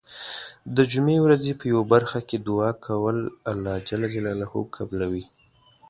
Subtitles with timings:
[0.75, 3.17] د جمعې ورځې په یو برخه کې دعا کول
[3.51, 3.89] الله ج
[4.75, 5.23] قبلوی.